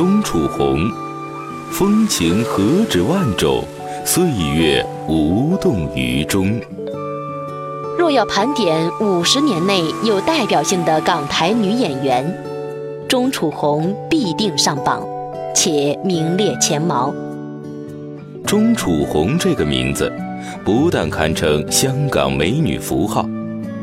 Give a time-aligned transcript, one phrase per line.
[0.00, 0.90] 钟楚红，
[1.70, 3.62] 风情何止万种，
[4.02, 6.58] 岁月无动于衷。
[7.98, 12.34] 若要盘点五十年内有代表性的港台女演员，
[13.10, 15.06] 钟楚红必定上榜，
[15.54, 17.14] 且名列前茅。
[18.46, 20.10] 钟楚红这个名字，
[20.64, 23.28] 不但堪称香港美女符号，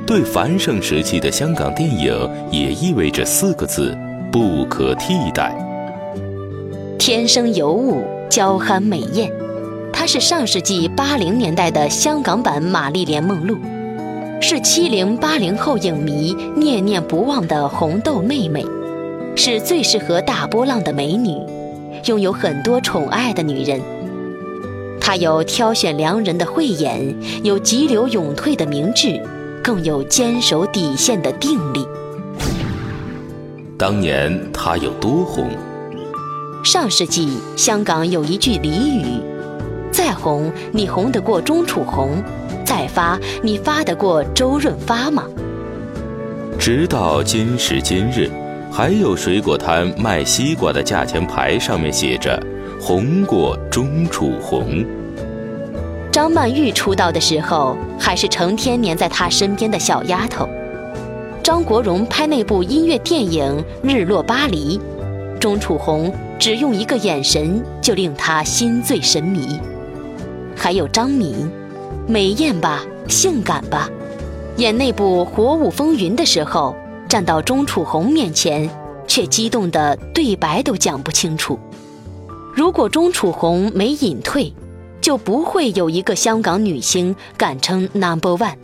[0.07, 3.95] 对繁盛时期的香港电影也意味着四个字：
[4.31, 5.55] 不可替代。
[7.07, 9.31] 天生尤物，娇憨美艳，
[9.93, 13.57] 她是上世纪八零年代的香港版玛丽莲梦露，
[14.41, 18.65] 是七零八零后影迷念念不忘的红豆妹妹，
[19.38, 21.38] 是最适合大波浪的美女，
[22.07, 23.79] 拥有很多宠爱的女人。
[24.99, 29.17] 她有挑选良人的慧眼，有急流勇退的明智，
[29.63, 31.87] 更有坚守底线的定力。
[33.77, 35.48] 当年她有多红？
[36.68, 39.21] 上世纪香港有一句俚语
[39.90, 42.21] ：“再红，你红得过钟楚红；
[42.65, 45.23] 再发，你发得过周润发吗？”
[46.60, 48.29] 直到今时今日，
[48.70, 52.38] 还有水果摊卖西瓜的价钱牌上面写着
[52.82, 54.85] “红过钟楚红”。
[56.12, 60.45] 张曼玉出道的时候，还是成天黏在她身边的小丫头。
[61.41, 64.78] 张国荣拍那部音乐电影《日落巴黎》，
[65.40, 66.13] 钟楚红。
[66.40, 69.59] 只用一个眼神就令他心醉神迷，
[70.56, 71.52] 还有张敏，
[72.07, 73.90] 美艳吧，性感吧，
[74.57, 76.75] 演那部《火舞风云》的时候，
[77.09, 78.69] 站到钟楚红面前，
[79.07, 81.57] 却激动的对白都讲不清楚。
[82.53, 84.53] 如果钟楚红没隐退，
[85.01, 88.57] 就不会有一个香港女星敢称 Number One。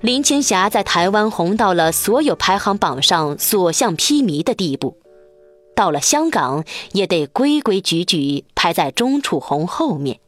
[0.00, 4.96] 林青霞在台湾红到了所有排行榜上所向披靡的地步。
[5.74, 10.20] 到了香港，也得规规矩矩排在钟楚红后面。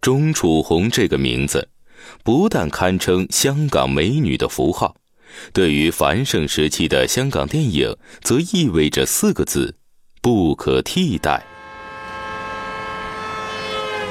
[0.00, 1.68] 钟楚红这个名字，
[2.22, 4.96] 不但堪称香港美女的符号，
[5.52, 9.74] 对于繁盛时期的香港电影，则意味着四个字：
[10.22, 11.44] 不可替代。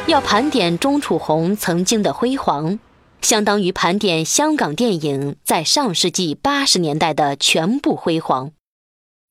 [0.07, 2.77] 要盘点钟楚红曾经的辉煌，
[3.21, 8.51] 相当于盘点香港电影在上世纪八十年代的全部辉煌。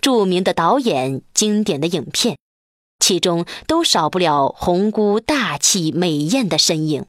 [0.04, 2.36] 著名的导演、经典的影片，
[2.98, 7.06] 其中都少不了红姑大气美艳的身影。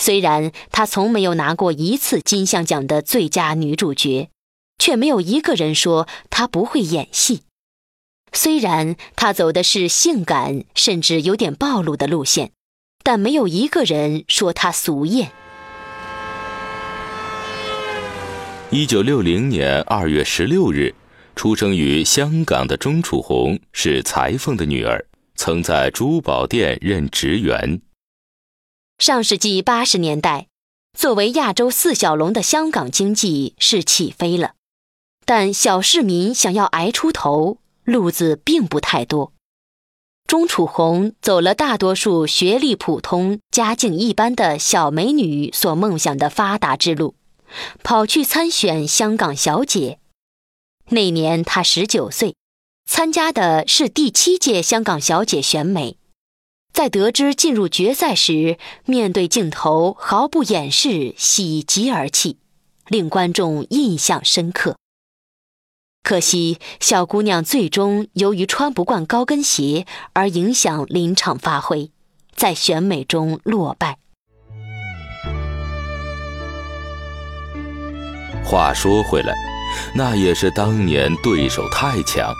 [0.00, 4.30] 虽然她从没有拿过一次金像奖的最佳女主角，
[4.78, 7.42] 却没有一个人说她不会演戏。
[8.32, 12.52] 虽然她走的是性感甚至有点暴露的路线，
[13.04, 15.30] 但没有一个人说她俗艳。
[18.70, 20.94] 一九六零年二月十六日。
[21.42, 25.04] 出生于香港的钟楚红是裁缝的女儿，
[25.34, 27.82] 曾在珠宝店任职员。
[28.98, 30.46] 上世纪八十年代，
[30.96, 34.52] 作为亚洲四小龙的香港经济是起飞了，
[35.24, 39.32] 但小市民想要挨出头，路子并不太多。
[40.28, 47.16] 钟楚红走了大多数学历普通、家境一般的小美女所梦想的发达之路，
[47.82, 49.98] 跑去参选香港小姐。
[50.92, 52.36] 那年她十九岁，
[52.84, 55.96] 参加的是第七届香港小姐选美。
[56.70, 62.36] 在得知进入决赛时，面对镜头毫不掩饰，喜极而泣，
[62.88, 64.76] 令观众印象深刻。
[66.02, 71.90] 可惜，小姑娘最终由于穿不惯高跟鞋而影响临场发挥，
[72.36, 73.96] 在选美中落败。
[78.44, 79.51] 话说回来。
[79.94, 82.34] 那也是当年对手太强。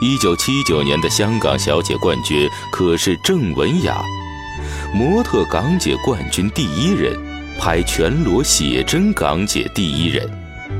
[0.00, 4.02] 一九七九年的香港小姐冠军可是郑文雅，
[4.92, 7.16] 模特港姐冠军第一人，
[7.60, 10.28] 拍全裸写真港姐第一人，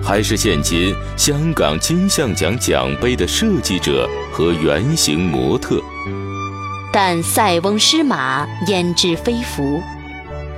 [0.02, 5.80] 还是现今香港金像奖奖杯的设计者和原型模特。
[6.92, 9.80] 但塞翁失马，焉知非福。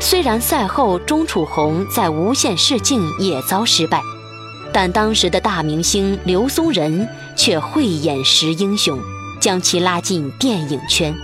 [0.01, 4.03] 虽然赛后钟楚红在无限试镜也遭失败。
[4.75, 8.99] 但当时的大明星刘松仁却慧眼识英雄，
[9.41, 11.15] 将其拉进电影圈。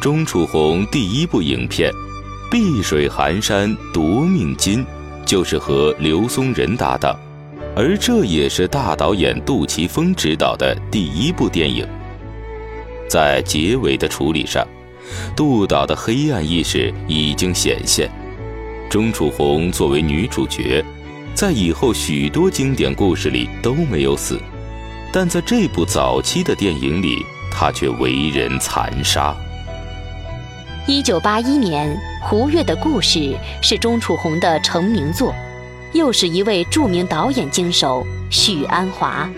[0.00, 1.88] 钟楚红第一部影片
[2.50, 4.84] 《碧水寒山夺命金》
[5.24, 7.16] 就是和刘松仁搭档，
[7.76, 11.86] 而这也是大导演杜琪峰执导的第一部电影。
[13.08, 14.66] 在结尾的处理上，
[15.36, 18.10] 杜导的黑暗意识已经显现。
[18.90, 20.84] 钟楚红作为女主角。
[21.36, 24.40] 在以后许多经典故事里都没有死，
[25.12, 27.18] 但在这部早期的电影里，
[27.52, 29.36] 他却为人残杀。
[30.86, 31.94] 一九八一年，
[32.26, 33.18] 《胡越的故事》
[33.60, 35.34] 是钟楚红的成名作，
[35.92, 39.28] 又是一位著名导演经手许鞍华。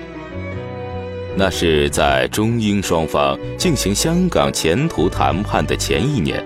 [1.35, 6.45] 那是在中英双方进行香港前途谈判的前一年，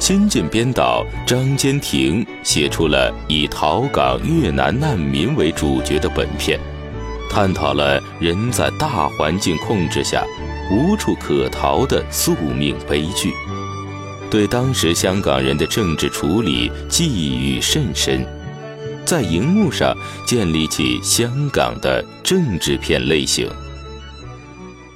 [0.00, 6.58] 新晋编导张坚庭写出了以逃港越南难民为主角的本片，
[7.30, 10.24] 探讨了人在大环境控制下
[10.72, 13.30] 无处可逃的宿命悲剧，
[14.30, 18.26] 对当时香港人的政治处理寄予甚深，
[19.04, 19.94] 在荧幕上
[20.26, 23.46] 建立起香港的政治片类型。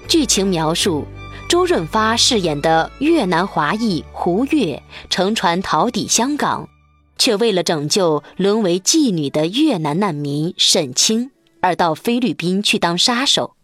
[0.09, 1.07] 剧情描述：
[1.49, 6.69] 周润发饰演的越南华裔胡月乘船逃抵香港，
[7.17, 11.31] 却为了拯救沦为妓女的越南难民沈清，
[11.61, 13.55] 而到菲律宾去当杀手。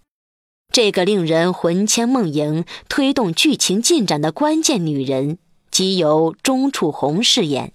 [0.72, 5.38] 这个令人魂牵梦萦、推动剧情进展的关键女人，
[5.70, 7.72] 即由钟楚红饰演，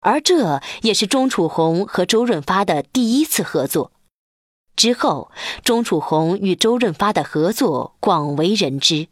[0.00, 3.90] 而这也是钟楚红和周润发的第一次合作。
[4.76, 5.32] 之后，
[5.64, 9.08] 钟楚红与周润发的合作广为人知。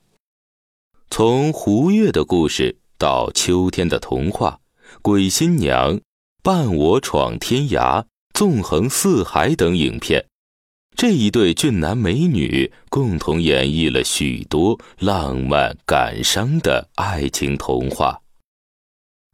[1.10, 4.60] 从胡月的故事到秋天的童话、
[5.00, 6.00] 鬼新娘、
[6.42, 8.04] 伴我闯天涯、
[8.34, 10.26] 纵横四海等影片，
[10.94, 18.20] 这一对俊男美女共同演绎了许多浪漫感伤的爱情童话。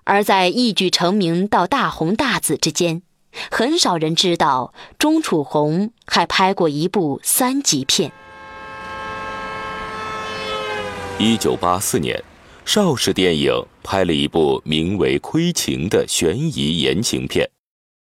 [0.05, 3.03] 而在一举成名到大红大紫之间。
[3.51, 8.13] 很少人知道，钟楚红还拍过一部三级片。
[11.19, 12.21] 一九八四年，
[12.65, 17.49] 邵氏电影拍了一部名为《窥情》的悬疑言情片，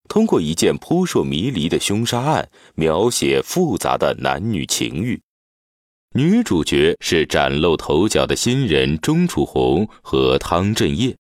[0.10, 5.22] 通过一件扑朔迷离的凶杀案，描写复杂的男女情欲。
[6.13, 11.16] 女主角是崭露头角的新人钟楚红和汤镇业。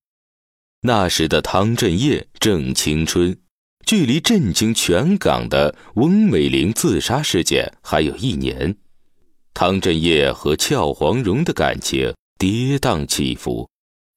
[0.81, 3.37] 那时的汤镇业正青春。
[3.85, 8.75] 距离震惊全港的翁美玲自杀事件还有一年，
[9.55, 13.69] 汤镇业和俏黄蓉的感情跌宕起伏，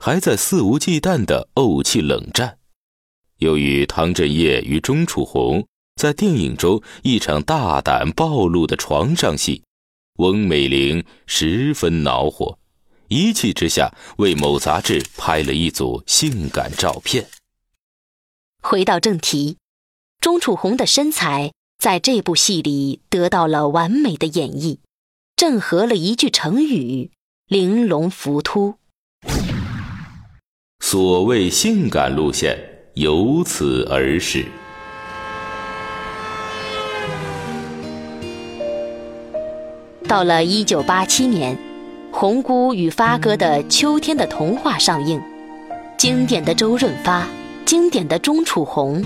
[0.05, 2.59] 还在肆无忌惮的怄气冷战。
[3.37, 5.65] 由于汤镇业与钟楚红
[5.95, 9.63] 在电影中一场大胆暴露的床上戏，
[10.15, 12.59] 翁美玲十分恼火，
[13.07, 17.25] 一气之下为某杂志拍了一组性感照片。
[18.61, 19.57] 回到正题，
[20.21, 24.79] 钟楚红的身材在这部戏里得到了完美的演绎，
[25.39, 27.13] 正合了一句成语
[27.47, 28.75] “玲珑浮凸”。
[30.85, 32.59] 所谓性感路线
[32.95, 34.45] 由此而始。
[40.09, 41.57] 到了一九八七年，
[42.11, 45.23] 红姑与发哥的《秋天的童话》上映，
[45.97, 47.25] 经典的周润发。
[47.65, 49.05] 经典的钟楚红，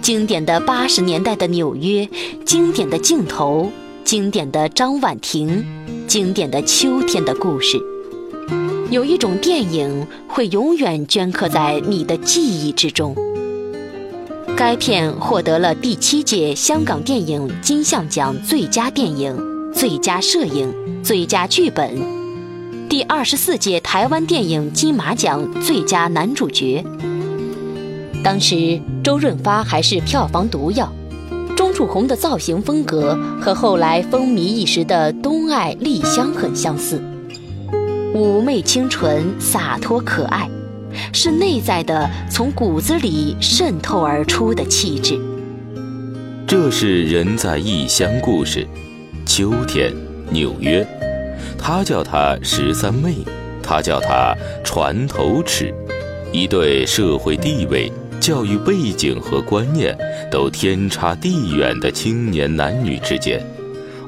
[0.00, 2.08] 经典的八十年代的纽约，
[2.46, 3.72] 经典的镜头，
[4.04, 5.64] 经典的张婉婷，
[6.06, 7.80] 经典的秋天的故事。
[8.90, 13.14] 有一种电影会永远镌刻在你的记忆之中。
[14.56, 19.34] 该片获得了第七届香港电影金像奖最佳电影、
[19.72, 21.96] 最佳摄影、最佳剧本，
[22.88, 26.84] 第二十四届台湾电影金马奖最佳男主角。
[28.22, 30.92] 当时周润发还是票房毒药，
[31.72, 37.00] 钟楚红的造型风格和后来风靡一时的东爱丽香很相似，
[38.14, 40.50] 妩媚清纯、洒脱可爱，
[41.14, 45.18] 是内在的从骨子里渗透而出的气质。
[46.46, 48.68] 这是人在异乡故事，
[49.24, 49.94] 秋天，
[50.30, 50.86] 纽约，
[51.58, 53.14] 他叫她十三妹，
[53.62, 55.74] 他叫她船头尺，
[56.34, 57.90] 一对社会地位。
[58.20, 59.98] 教育背景和观念
[60.32, 63.38] 都天差地远的青年男女之间，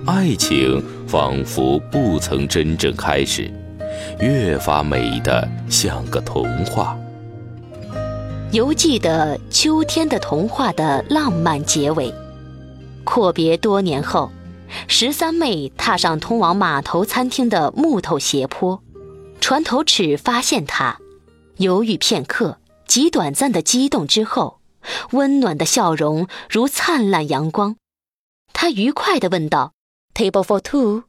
[0.06, 3.52] 爱情仿佛不曾真正开始，
[4.20, 6.98] 越发美得像个童话。
[8.52, 12.10] 犹记得秋天的童话的浪漫结尾。
[13.04, 14.32] 阔别多年后，
[14.88, 18.82] 十三妹踏上通往码头餐厅的木头斜坡，
[19.42, 20.96] 船头尺发现她，
[21.58, 22.56] 犹豫片刻。
[22.86, 24.60] 极短暂的激动之后，
[25.12, 27.76] 温暖的笑容如灿烂阳光。
[28.52, 29.72] 他愉快地问道
[30.14, 31.04] ：“Table for two。”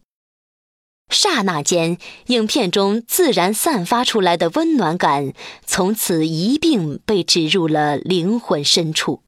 [1.10, 9.22] 刹那间，影片中自然散发出来的温暖感，从此一并被植入了灵魂深处，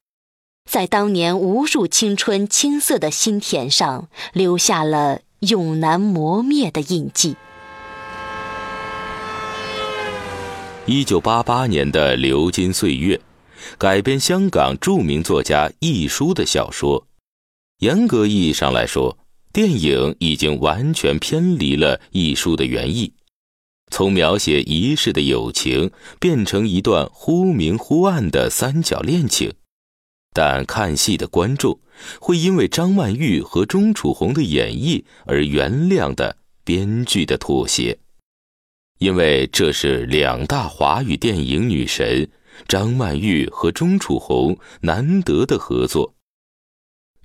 [0.68, 7.36] 在当年无数青春青涩的心田上留下了永难磨灭的印记。
[10.84, 13.16] 一九八八年的《流金岁月》，
[13.78, 17.06] 改编香港著名作家亦舒的小说。
[17.78, 19.18] 严格意义上来说，
[19.52, 23.12] 电影已经完全偏离了亦舒的原意，
[23.90, 29.52] 从描写一世的友情变成一段忽明忽暗的三角恋情。
[30.34, 31.80] 但看戏的观众
[32.20, 37.98] 会因为张曼玉和钟楚红的演绎而原谅的编剧的妥协。
[38.98, 42.28] 因为这是两大华语电影女神
[42.66, 46.14] 张曼玉和钟楚红难得的合作。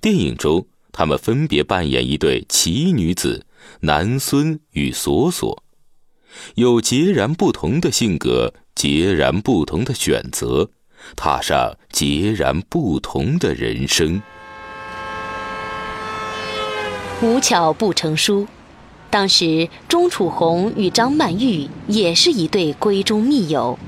[0.00, 3.46] 电影中，他们分别扮演一对奇女子
[3.80, 5.62] 南孙与锁锁，
[6.54, 10.70] 有截然不同的性格，截然不同的选择，
[11.16, 14.22] 踏上截然不同的人生。
[17.22, 18.46] 无巧不成书。
[19.08, 23.78] 当时，钟楚红与张曼玉也是一对闺中密友，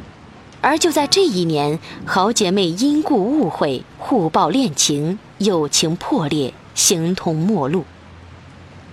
[0.67, 7.85] 而就在这一年，好姐妹因故误会，互爆恋情，友情破裂，形同陌路。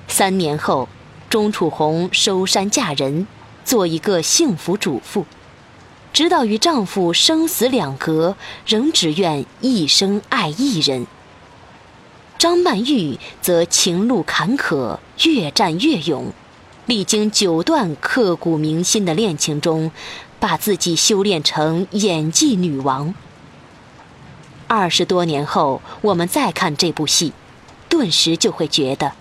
[0.08, 0.88] 三年后，
[1.32, 3.26] 钟楚红收山嫁人，
[3.66, 5.26] 做一个幸福主妇，
[6.14, 8.38] 直到与丈夫生死两隔，
[8.68, 11.08] 仍只愿一生爱一人。
[12.38, 16.28] 张曼玉则情路坎坷，越战越勇，
[16.86, 19.90] 历经九段刻骨铭心的恋情中，
[20.44, 23.16] 把自己修炼成演技女王。
[24.68, 27.32] 二十多年后，我们再看这部戏，
[27.88, 29.08] 顿时就会觉得，《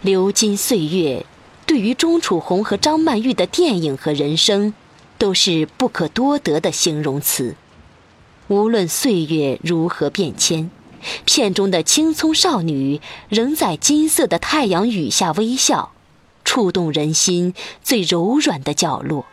[0.00, 1.26] 流金岁月》
[1.66, 4.72] 对于钟楚红和张曼玉的电影和人生，
[5.18, 7.54] 都是不可多得的形容词。
[8.46, 10.70] 无论岁月如何变迁。
[11.26, 15.92] 片中的青葱少女仍在金色的太阳雨下微笑，
[16.42, 17.52] 触动人心
[17.82, 19.26] 最柔软的角落。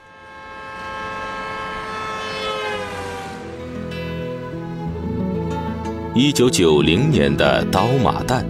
[6.18, 8.42] 一九九零年的《刀马旦》，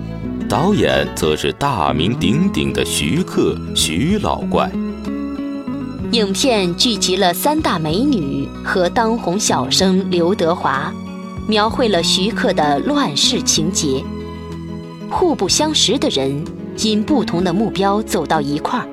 [0.48, 4.70] 导演则是大名鼎鼎的徐克徐老怪。
[6.12, 10.94] 影片聚集了三大美女和当红小生刘德华。
[11.48, 14.04] 描绘了徐克的乱世情节。
[15.10, 16.44] 互不相识的人，
[16.84, 18.88] 因不同的目标走到一块儿。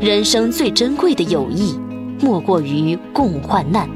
[0.00, 1.78] 人生最珍贵的友谊，
[2.20, 3.88] 莫过于共患难。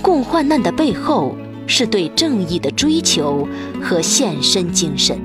[0.00, 1.34] 共患难的背后，
[1.68, 3.46] 是对正义的追求
[3.80, 5.16] 和献身精神。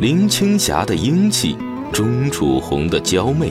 [0.00, 1.56] 林青霞的英气，
[1.90, 3.50] 钟楚红的娇媚，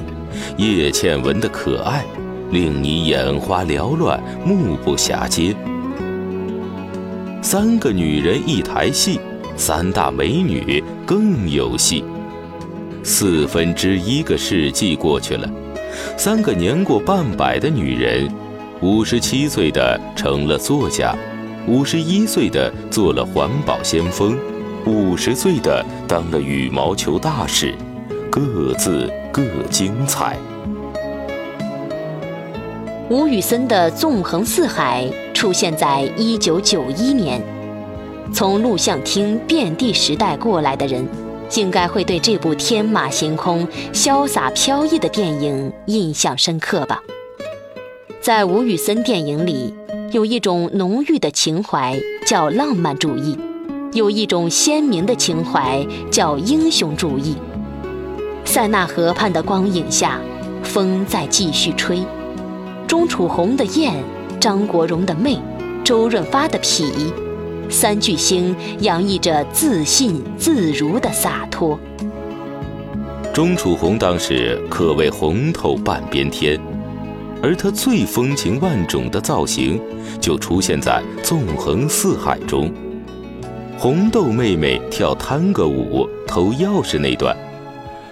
[0.58, 2.06] 叶倩文的可爱，
[2.52, 5.56] 令你眼花缭乱，目不暇接。
[7.42, 9.20] 三个女人一台戏，
[9.56, 12.04] 三大美女更有戏。
[13.02, 15.50] 四分之一个世纪过去了，
[16.18, 18.30] 三个年过半百的女人，
[18.82, 21.16] 五十七岁的成了作家，
[21.68, 24.38] 五十一岁的做了环保先锋，
[24.86, 27.74] 五十岁的当了羽毛球大使，
[28.30, 29.42] 各自各
[29.72, 30.38] 精彩。
[33.10, 37.42] 吴宇森的《纵横四海》出现在一九九一年，
[38.32, 41.04] 从录像厅遍地时代过来的人，
[41.56, 47.02] 应该会对这部天马行空、潇洒飘逸的电影印象深刻吧。
[48.22, 49.74] 在吴宇森电影里，
[50.16, 51.94] 有一种浓郁的情怀
[52.26, 53.38] 叫浪漫主义，
[53.92, 57.36] 有一种鲜明的情怀叫英雄主义。
[58.46, 60.22] 塞纳河畔的光影下，
[60.64, 62.02] 风在继续吹。
[62.88, 63.94] 钟楚红的艳，
[64.40, 65.38] 张国荣的媚，
[65.84, 66.94] 周润发的痞，
[67.70, 71.78] 三巨星洋溢着自信自如的洒脱。
[73.34, 76.58] 钟楚红当时可谓红透半边天，
[77.46, 79.80] 而她最风情万种的造型，
[80.20, 82.74] 就出现在《纵横四海》中。
[83.78, 87.38] 红豆妹妹跳探戈舞偷钥匙那段。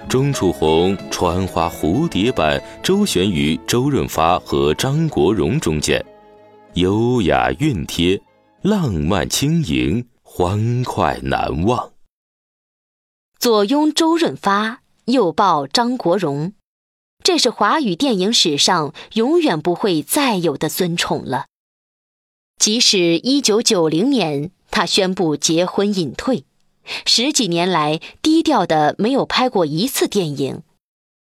[0.08, 6.06] 钟楚红穿花蝴蝶般周旋于周润发和张国荣中间，
[6.76, 8.22] 优雅熨帖，
[8.62, 11.94] 浪漫轻盈，欢快难忘。
[13.40, 16.54] 左拥周润发，右抱张国荣，
[17.24, 21.46] 这是华语电影史上永远不会再有的尊崇了。
[22.60, 26.46] 即使一九九零年他宣布结婚隐退。
[27.06, 30.64] 十几年来，低调的没有拍过一次电影，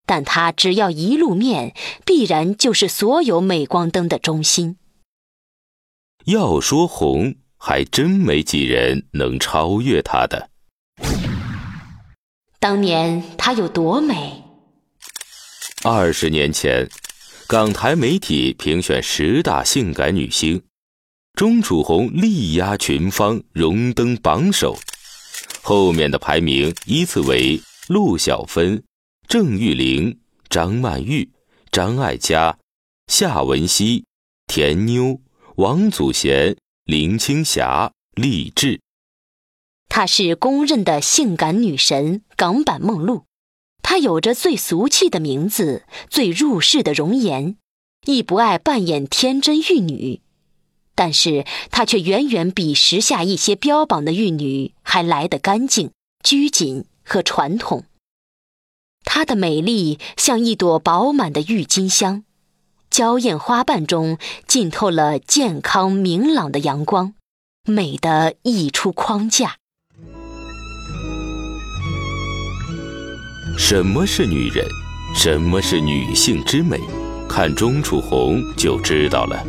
[0.06, 1.76] 但他只要一露面，
[2.06, 4.78] 必然就是所有镁光灯的中心。
[6.26, 10.50] 要说红，还真没几人能超越他的。
[12.62, 14.44] 当年她有多美？
[15.86, 16.90] 二十年前，
[17.48, 20.62] 港台媒体评选十大性感女星，
[21.36, 24.78] 钟楚红力压群芳，荣登榜首。
[25.62, 28.84] 后面的排名依次为陆小芬、
[29.30, 30.20] 郑裕玲、
[30.50, 31.32] 张曼玉、
[31.72, 32.58] 张艾嘉、
[33.08, 34.04] 夏文熙、
[34.48, 35.22] 田妞、
[35.56, 38.82] 王祖贤、林青霞、励志。
[39.88, 43.29] 她是公认的性感女神，港版梦露。
[43.90, 47.56] 她有着最俗气的名字，最入世的容颜，
[48.06, 50.22] 亦不爱扮演天真玉女，
[50.94, 55.90] 但是她却远远比时下一些标榜的玉女还来得干净、
[56.24, 57.86] 拘谨和传统。
[59.06, 62.24] 她的美丽像一朵饱满的郁金香，
[62.92, 67.16] 娇艳花瓣中浸透了健康明朗的阳光，
[67.66, 69.58] 美得溢出框架。
[73.62, 74.66] 什么是女人？
[75.14, 76.80] 什么是女性之美？
[77.28, 79.46] 看钟楚红就知道了。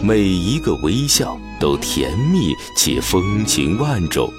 [0.00, 4.32] 每一个微笑都甜蜜且风情万种，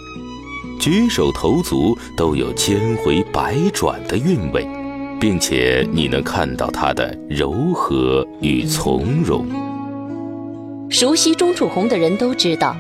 [0.80, 4.66] 举手投足都有千回百转的韵味，
[5.20, 9.46] 并且你能看到她的柔和与从容。
[10.90, 12.78] 熟悉钟楚红的人都知道，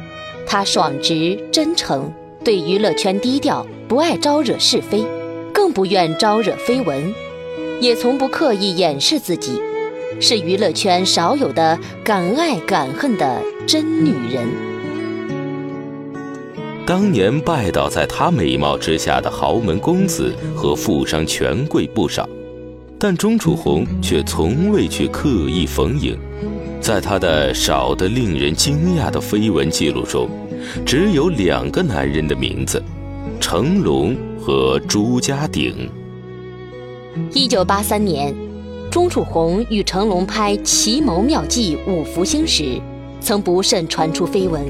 [0.47, 2.09] 她爽直真诚，
[2.41, 5.05] 对娱乐圈低调，不爱招惹是非。
[5.53, 7.13] 更不愿招惹绯闻，
[7.79, 9.61] 也从不刻意掩饰自己，
[10.19, 14.47] 是娱乐圈少有的敢爱敢恨的真女人。
[16.85, 22.27] 当年拜倒在她美貌之下的豪门公子和富商权贵不少，
[22.97, 26.17] 但钟楚红却从未去刻意逢迎。
[26.81, 30.29] 在她的少得令人惊讶的绯闻记录中，
[30.85, 32.81] 只有两个男人的名字：
[33.39, 34.17] 成龙。
[34.49, 35.87] 和朱家鼎。
[37.33, 38.33] 一九八三年，
[38.89, 42.81] 钟楚红与成龙拍《奇谋妙计五福星》时，
[43.21, 44.65] 曾不慎传出绯闻。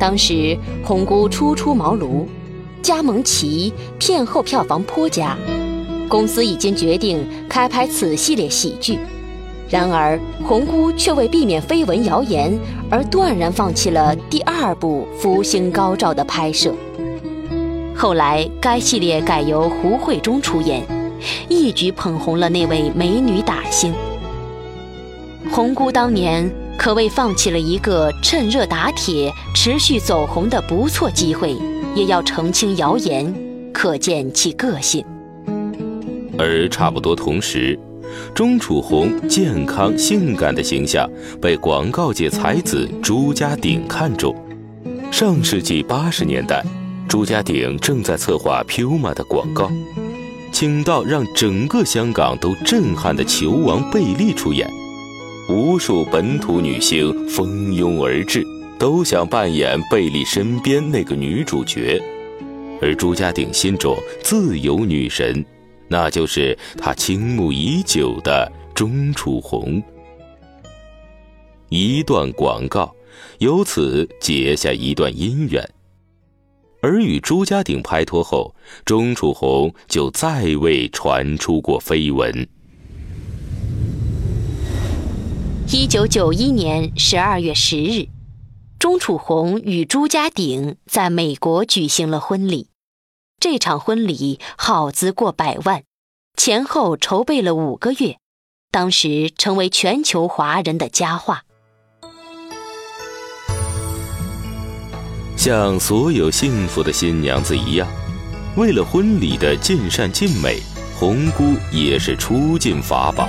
[0.00, 2.26] 当时红姑初出茅庐，
[2.82, 5.38] 加盟期片后票房颇佳，
[6.08, 8.98] 公司已经决定开拍此系列喜剧。
[9.70, 12.58] 然而红姑却为避免绯闻谣言，
[12.90, 16.74] 而断然放弃了第二部《福星高照》的拍摄。
[17.96, 20.82] 后来，该系列改由胡慧中出演，
[21.48, 23.94] 一举捧红了那位美女打星。
[25.50, 31.56] 红姑当年可谓放弃了一个趁热打铁、持续走红的不错机会，
[31.94, 33.34] 也要澄清谣言，
[33.72, 35.02] 可见其个性。
[36.38, 37.78] 而差不多同时，
[38.34, 41.08] 钟楚红健康性感的形象
[41.40, 44.36] 被广告界才子朱家鼎看中。
[45.10, 46.62] 上世纪八十年代。
[47.08, 49.70] 朱家鼎正在策划 Puma 的广告，
[50.52, 54.68] 请到让整个香港都震撼的球王贝利出演，
[55.48, 58.44] 无数本土女星蜂拥而至，
[58.78, 62.02] 都想扮演贝利身边那个女主角。
[62.82, 65.44] 而朱家鼎心中自有女神，
[65.88, 69.82] 那就是他倾慕已久的钟楚红。
[71.68, 72.94] 一段广告，
[73.38, 75.66] 由此结下一段姻缘。
[76.86, 82.48] 而与朱家鼎拍拖后，钟楚红就再未传出过绯闻。
[85.72, 88.06] 一九九一年十二月十日，
[88.78, 92.68] 钟楚红与朱家鼎在美国举行了婚礼。
[93.40, 95.82] 这场婚礼耗资过百万，
[96.36, 98.18] 前后筹备了五个月，
[98.70, 101.45] 当时成为全球华人的佳话。
[105.36, 107.86] 像所有幸福的新娘子一样，
[108.56, 110.58] 为了婚礼的尽善尽美，
[110.94, 113.28] 红姑也是出尽法宝。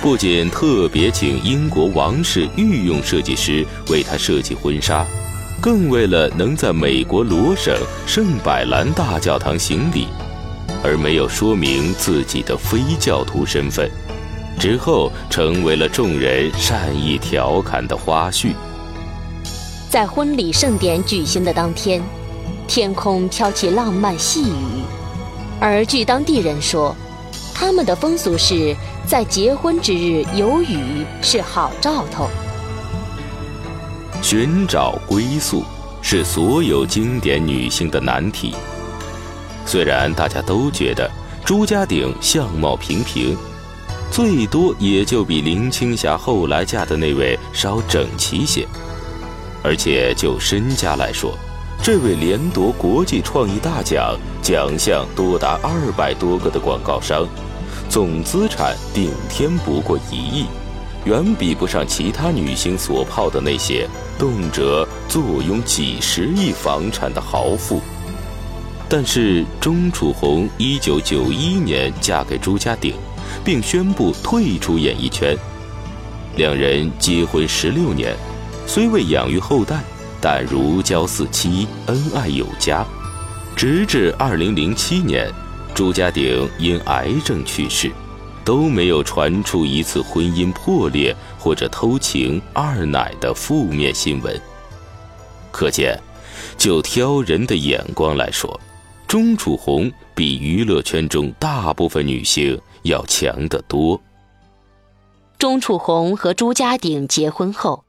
[0.00, 5.04] 不仅特别请英国王室御用设计师为她设计婚纱，
[5.60, 7.76] 更为了能在美国罗省
[8.06, 10.06] 圣百兰大教堂行礼，
[10.84, 13.90] 而没有说明自己的非教徒身份，
[14.56, 18.52] 之后成为了众人善意调侃的花絮。
[19.88, 22.02] 在婚礼盛典举行的当天，
[22.66, 24.82] 天空飘起浪漫细雨，
[25.58, 26.94] 而据当地人说，
[27.54, 32.28] 他们的风俗是在结婚之日有雨是好兆头。
[34.20, 35.64] 寻找归宿
[36.02, 38.54] 是所有经典女星的难题。
[39.64, 41.10] 虽然大家都觉得
[41.46, 43.34] 朱家鼎相貌平平，
[44.10, 48.68] 最多也就比林青霞后来嫁的那位稍整齐些。
[49.62, 51.36] 而且就身家来说，
[51.82, 57.26] 这位连夺国际创意大奖、奖项多达二百多个的广告商，
[57.88, 60.46] 总资产顶天不过一亿，
[61.04, 67.80] 远比不上其他女星所泡的那些动辄坐拥几十亿房产的豪富。
[68.88, 72.94] 但是钟楚红一九九一年嫁给朱家鼎，
[73.44, 75.36] 并宣布退出演艺圈。
[76.36, 78.16] 两人结婚十六年，
[78.68, 79.82] 虽未养育后代。
[80.20, 82.84] 但如胶似漆，恩爱有加，
[83.54, 85.32] 直至二零零七年，
[85.72, 87.92] 朱家鼎因癌症去世，
[88.44, 94.36] 都没有传出一次婚姻破裂或者偷情二奶的负面新闻。
[95.52, 95.96] 可见，
[96.56, 98.60] 就挑人的眼光来说，
[99.06, 104.00] 钟楚红比娱乐圈中大部分女性要强得多。
[105.38, 107.84] 钟楚红和朱家鼎结婚后。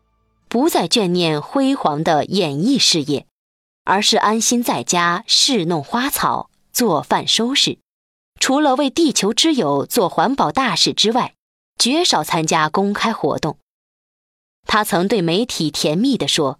[0.50, 3.28] 不再眷念辉煌的演艺事业，
[3.84, 7.78] 而是安心在家侍弄花草、做饭收拾。
[8.40, 11.36] 除了为地球之友做环保大使之外，
[11.78, 13.60] 绝少参加公开活动。
[14.66, 16.58] 他曾对媒体甜蜜地说：“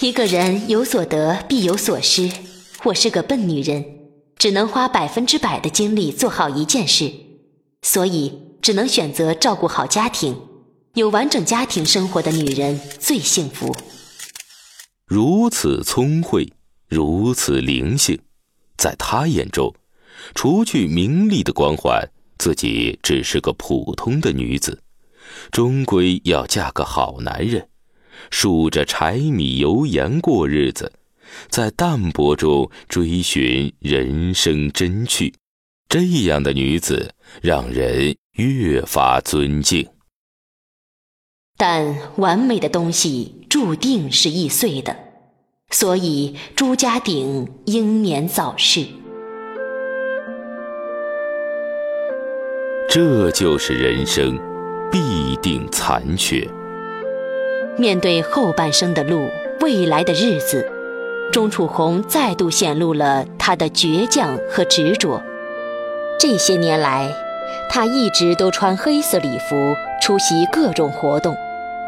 [0.00, 2.32] 一个人有所得必有所失，
[2.84, 3.84] 我是个笨女人，
[4.38, 7.12] 只能花百分之百的精力做好一件事，
[7.82, 10.40] 所以只能选择照顾好家庭。”
[10.98, 13.74] 有完整家庭生活的女人最幸福。
[15.06, 16.52] 如此聪慧，
[16.88, 18.18] 如此灵性，
[18.76, 19.72] 在他眼中，
[20.34, 24.82] 除去名利的光环，自己只是个普通的女子，
[25.52, 27.68] 终归要嫁个好男人，
[28.30, 30.92] 数着柴米油盐过日子，
[31.48, 35.32] 在淡泊中追寻人生真趣。
[35.88, 39.88] 这样的女子，让人越发尊敬。
[41.60, 44.94] 但完美的东西注定是易碎的，
[45.70, 48.86] 所以朱家鼎英年早逝。
[52.88, 54.38] 这就是人生，
[54.92, 56.48] 必定残缺。
[57.76, 59.28] 面对后半生的路，
[59.60, 60.64] 未来的日子，
[61.32, 65.20] 钟楚红再度显露了他的倔强和执着。
[66.20, 67.12] 这些年来，
[67.68, 71.36] 他一直都穿黑色礼服出席各种活动。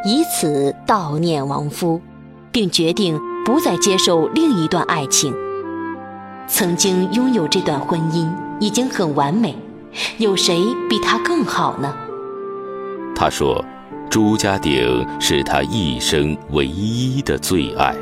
[0.04, 2.00] 以此悼念亡夫，
[2.50, 5.34] 并决定不再接受另一段爱情。
[6.48, 9.54] 曾经拥有这段婚姻已经很完美，
[10.18, 11.94] 有谁比他更好呢？
[13.14, 13.62] 他说
[14.08, 17.94] ：“朱家鼎是他一生唯一的最爱。”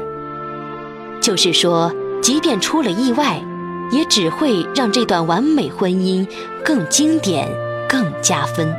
[1.20, 3.42] 就是说，即便出了意外，
[3.90, 6.26] 也只会让这段完美婚姻
[6.64, 7.48] 更经典、
[7.88, 8.72] 更加分。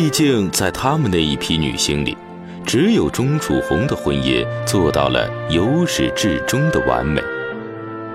[0.00, 2.16] 毕竟，在他们那一批女星里，
[2.64, 7.20] 只有钟楚红的婚姻做到了由始至终的完美。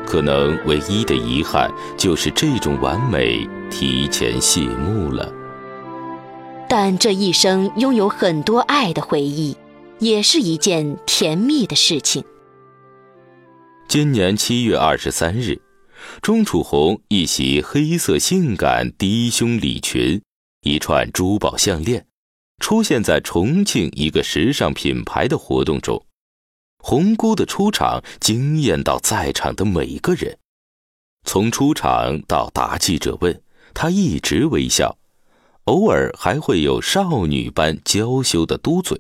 [0.06, 5.30] 可能唯一的遗憾，就是这种完美提前谢幕了。
[6.69, 9.54] 但这一生拥有很多爱的回忆，
[10.00, 12.24] 也是一件甜蜜的事情。
[13.89, 15.60] 今年七月二十三日，
[16.22, 20.22] 钟楚红一袭黑色性感低胸礼裙。
[20.63, 22.06] 一串珠宝项链
[22.60, 26.06] 出现在重庆一个时尚品牌的活动中，
[26.80, 30.38] 红姑的出场惊艳到在场的每个人。
[31.26, 33.41] 从出场到答记者问，
[33.73, 34.97] 她一直微笑，
[35.65, 38.99] 偶尔还会有少女般娇羞的嘟嘴。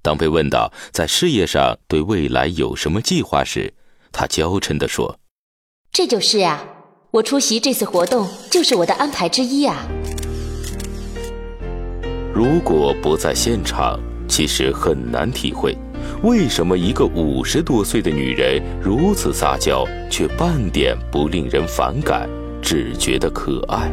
[0.00, 3.74] 当被问到在事业上对未来有什么计划时，
[4.12, 5.18] 她娇嗔地说
[5.90, 6.64] ：“这就是呀，
[7.10, 9.84] 我出席这次活动就是我的安排之一啊。”
[12.34, 15.76] 如果不在现场，其实很难体会，
[16.22, 22.26] 为什么一个五十多岁的女人如此撒娇，却半点不令人反感，
[22.62, 23.90] 只觉得可爱。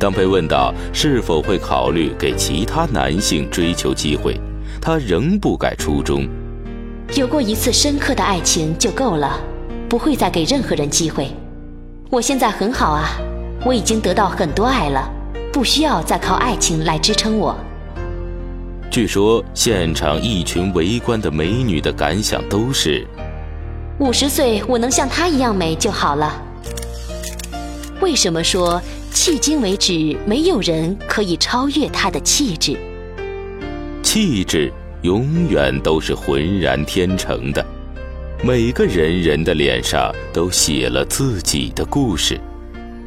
[0.00, 4.40] 当被问到是否会考虑给其他男性追求机会，
[4.80, 6.26] 她仍不改初衷：
[7.14, 9.40] 有过一次深刻的爱情就够了，
[9.88, 11.28] 不会再给任何人机会。
[12.10, 13.10] 我现在很好啊，
[13.64, 15.08] 我已经得到很多爱了。
[15.52, 17.56] 不需要再靠爱情来支撑我。
[18.90, 23.06] 据说现场一群围观的美女的感想都是：
[23.98, 26.42] 五十岁我能像她一样美就好了。
[28.00, 28.80] 为什么说
[29.12, 32.76] 迄今为止没有人可以超越她的气质？
[34.02, 37.64] 气质永远都是浑然天成的，
[38.42, 42.40] 每个人人的脸上都写了自己的故事，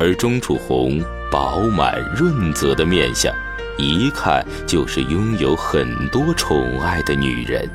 [0.02, 1.00] 而钟楚红。
[1.32, 3.34] 饱满润泽的面相，
[3.78, 7.70] 一看就是拥有很多宠爱的女人。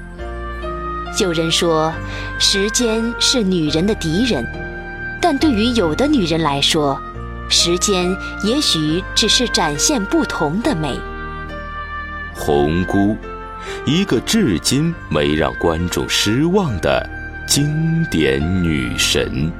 [1.18, 1.90] 有人说，
[2.38, 4.46] 时间是女人的敌人，
[5.22, 7.00] 但对于有的女人来说，
[7.48, 11.00] 时间也许只是展现不同的美。
[12.34, 13.16] 红姑，
[13.86, 17.08] 一个至今没让观众失望的
[17.48, 19.50] 经典女神。